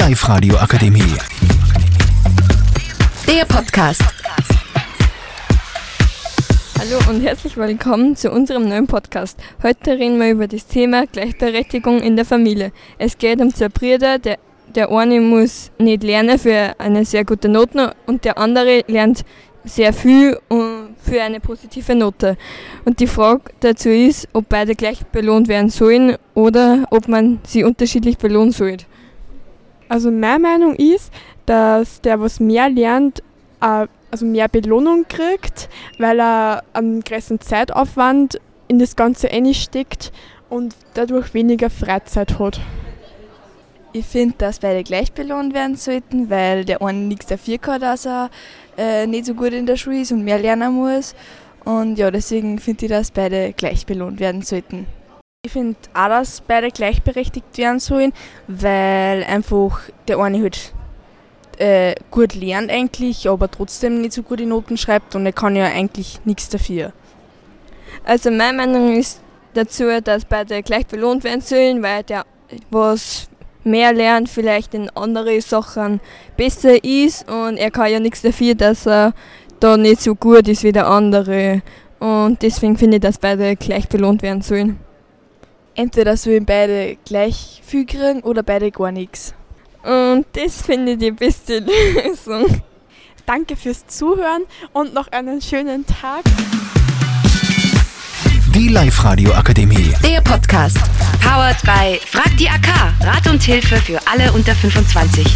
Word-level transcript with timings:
Live-Radio 0.00 0.56
Akademie. 0.56 1.12
Der 3.28 3.44
Podcast. 3.44 4.02
Hallo 6.78 7.10
und 7.10 7.20
herzlich 7.20 7.54
willkommen 7.58 8.16
zu 8.16 8.30
unserem 8.30 8.66
neuen 8.66 8.86
Podcast. 8.86 9.38
Heute 9.62 9.98
reden 9.98 10.18
wir 10.18 10.30
über 10.30 10.48
das 10.48 10.66
Thema 10.66 11.06
Gleichberechtigung 11.06 12.00
in 12.00 12.16
der 12.16 12.24
Familie. 12.24 12.72
Es 12.96 13.18
geht 13.18 13.42
um 13.42 13.52
zwei 13.52 13.68
Brüder, 13.68 14.18
der, 14.18 14.38
der 14.74 14.90
eine 14.90 15.20
muss 15.20 15.70
nicht 15.76 16.02
lernen 16.02 16.38
für 16.38 16.74
eine 16.78 17.04
sehr 17.04 17.26
gute 17.26 17.50
Note 17.50 17.94
und 18.06 18.24
der 18.24 18.38
andere 18.38 18.84
lernt 18.86 19.22
sehr 19.64 19.92
viel 19.92 20.38
für 20.48 21.22
eine 21.22 21.40
positive 21.40 21.94
Note. 21.94 22.38
Und 22.86 23.00
die 23.00 23.06
Frage 23.06 23.42
dazu 23.60 23.90
ist, 23.90 24.28
ob 24.32 24.48
beide 24.48 24.74
gleich 24.74 25.04
belohnt 25.04 25.48
werden 25.48 25.68
sollen 25.68 26.16
oder 26.32 26.86
ob 26.90 27.06
man 27.06 27.40
sie 27.46 27.64
unterschiedlich 27.64 28.16
belohnen 28.16 28.52
sollte. 28.52 28.86
Also 29.90 30.12
meine 30.12 30.38
Meinung 30.38 30.76
ist, 30.76 31.12
dass 31.46 32.00
der, 32.00 32.20
was 32.20 32.38
mehr 32.38 32.70
lernt, 32.70 33.24
äh, 33.60 33.88
also 34.12 34.24
mehr 34.24 34.46
Belohnung 34.46 35.06
kriegt, 35.08 35.68
weil 35.98 36.20
er 36.20 36.62
einen 36.72 37.00
größeren 37.00 37.40
Zeitaufwand 37.40 38.40
in 38.68 38.78
das 38.78 38.94
Ganze 38.94 39.28
steckt 39.52 40.12
und 40.48 40.76
dadurch 40.94 41.34
weniger 41.34 41.70
Freizeit 41.70 42.38
hat. 42.38 42.60
Ich 43.92 44.06
finde, 44.06 44.36
dass 44.38 44.60
beide 44.60 44.84
gleich 44.84 45.10
belohnt 45.12 45.54
werden 45.54 45.74
sollten, 45.74 46.30
weil 46.30 46.64
der 46.64 46.82
eine 46.82 46.98
nichts 47.00 47.26
dafür 47.26 47.58
kann, 47.58 47.80
dass 47.80 48.06
er 48.06 48.30
äh, 48.78 49.08
nicht 49.08 49.26
so 49.26 49.34
gut 49.34 49.52
in 49.52 49.66
der 49.66 49.76
Schule 49.76 50.02
ist 50.02 50.12
und 50.12 50.22
mehr 50.22 50.38
lernen 50.38 50.72
muss. 50.72 51.16
Und 51.64 51.98
ja, 51.98 52.12
deswegen 52.12 52.60
finde 52.60 52.86
ich, 52.86 52.90
dass 52.92 53.10
beide 53.10 53.52
gleich 53.54 53.86
belohnt 53.86 54.20
werden 54.20 54.42
sollten. 54.42 54.86
Ich 55.42 55.52
finde 55.52 55.78
auch, 55.94 56.08
dass 56.08 56.42
beide 56.42 56.68
gleichberechtigt 56.68 57.56
werden 57.56 57.80
sollen, 57.80 58.12
weil 58.46 59.24
einfach 59.24 59.80
der 60.06 60.18
eine 60.18 60.42
halt 60.42 60.74
äh, 61.56 61.94
gut 62.10 62.34
lernt 62.34 62.70
eigentlich, 62.70 63.26
aber 63.26 63.50
trotzdem 63.50 64.02
nicht 64.02 64.12
so 64.12 64.22
gute 64.22 64.44
Noten 64.44 64.76
schreibt 64.76 65.14
und 65.14 65.24
er 65.24 65.32
kann 65.32 65.56
ja 65.56 65.64
eigentlich 65.64 66.20
nichts 66.26 66.50
dafür. 66.50 66.92
Also 68.04 68.30
meine 68.30 68.58
Meinung 68.58 68.98
ist 68.98 69.22
dazu, 69.54 69.84
dass 70.04 70.26
beide 70.26 70.62
gleich 70.62 70.86
belohnt 70.86 71.24
werden 71.24 71.40
sollen, 71.40 71.82
weil 71.82 72.02
der 72.02 72.26
was 72.70 73.30
mehr 73.64 73.94
lernt, 73.94 74.28
vielleicht 74.28 74.74
in 74.74 74.90
andere 74.90 75.40
Sachen 75.40 76.00
besser 76.36 76.84
ist 76.84 77.26
und 77.30 77.56
er 77.56 77.70
kann 77.70 77.90
ja 77.90 77.98
nichts 77.98 78.20
dafür, 78.20 78.54
dass 78.54 78.86
er 78.86 79.14
da 79.58 79.78
nicht 79.78 80.02
so 80.02 80.14
gut 80.14 80.48
ist 80.48 80.64
wie 80.64 80.72
der 80.72 80.86
andere. 80.86 81.62
Und 81.98 82.42
deswegen 82.42 82.76
finde 82.76 82.98
ich, 82.98 83.02
dass 83.02 83.16
beide 83.16 83.56
gleich 83.56 83.88
belohnt 83.88 84.20
werden 84.20 84.42
sollen. 84.42 84.78
Entweder 85.80 86.14
sollen 86.18 86.44
beide 86.44 86.98
gleich 87.06 87.62
viel 87.64 87.86
kriegen 87.86 88.20
oder 88.20 88.42
beide 88.42 88.70
gar 88.70 88.92
nichts. 88.92 89.32
Und 89.82 90.26
das 90.34 90.60
finde 90.60 90.92
ich 90.92 90.98
die 90.98 91.10
beste 91.10 91.58
Lösung. 92.04 92.60
Danke 93.24 93.56
fürs 93.56 93.86
Zuhören 93.86 94.42
und 94.74 94.92
noch 94.92 95.08
einen 95.10 95.40
schönen 95.40 95.86
Tag. 95.86 96.20
Die 98.54 98.68
Live-Radio 98.68 99.32
Akademie. 99.32 99.94
Der 100.04 100.20
Podcast. 100.20 100.76
Powered 101.22 101.62
by 101.62 101.98
Frag 102.04 102.36
die 102.36 102.50
AK. 102.50 102.68
Rat 103.00 103.26
und 103.28 103.42
Hilfe 103.42 103.76
für 103.76 103.98
alle 104.06 104.30
unter 104.34 104.54
25. 104.54 105.26